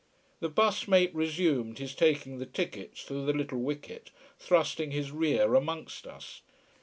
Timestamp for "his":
1.77-1.93, 4.89-5.11